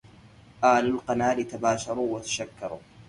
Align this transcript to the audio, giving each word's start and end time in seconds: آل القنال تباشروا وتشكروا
آل 0.63 0.85
القنال 0.85 1.43
تباشروا 1.47 2.15
وتشكروا 2.17 2.79